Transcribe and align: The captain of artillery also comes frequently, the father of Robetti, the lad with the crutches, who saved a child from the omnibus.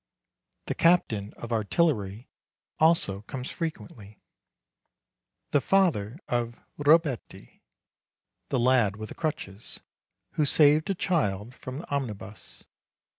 The 0.65 0.73
captain 0.73 1.31
of 1.37 1.53
artillery 1.53 2.27
also 2.79 3.21
comes 3.21 3.51
frequently, 3.51 4.19
the 5.51 5.61
father 5.61 6.17
of 6.27 6.59
Robetti, 6.79 7.61
the 8.49 8.59
lad 8.59 8.95
with 8.95 9.09
the 9.09 9.13
crutches, 9.13 9.81
who 10.31 10.43
saved 10.45 10.89
a 10.89 10.95
child 10.95 11.53
from 11.53 11.77
the 11.77 11.91
omnibus. 11.91 12.63